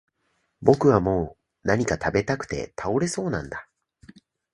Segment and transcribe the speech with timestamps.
[0.63, 3.67] 僕はもう何か喰べたくて倒れそうなんだ